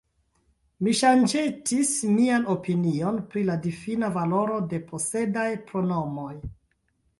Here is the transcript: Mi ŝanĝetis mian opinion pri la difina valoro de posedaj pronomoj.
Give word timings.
Mi 0.85 0.93
ŝanĝetis 0.99 1.91
mian 2.13 2.47
opinion 2.55 3.21
pri 3.35 3.45
la 3.51 3.59
difina 3.67 4.11
valoro 4.17 4.59
de 4.75 4.83
posedaj 4.91 5.47
pronomoj. 5.71 6.35